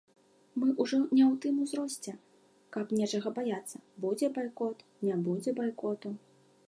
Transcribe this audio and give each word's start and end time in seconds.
Мы 0.61 0.67
ўжо 0.83 0.97
не 1.17 1.25
ў 1.25 1.33
тым 1.43 1.59
узросце, 1.65 2.13
каб 2.77 2.95
нечага 3.01 3.35
баяцца, 3.37 3.83
будзе 4.07 4.27
байкот, 4.39 4.77
не 5.11 5.15
будзе 5.29 5.57
байкоту. 5.61 6.09